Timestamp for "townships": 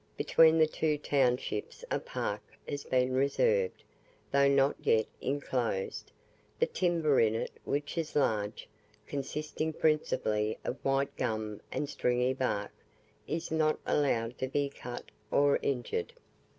0.97-1.85